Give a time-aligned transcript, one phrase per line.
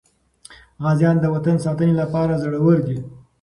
[0.83, 2.97] غازیان د وطن د ساتنې لپاره زړور دي.